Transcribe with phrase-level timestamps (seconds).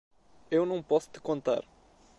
[0.49, 1.63] Eu não posso te contar.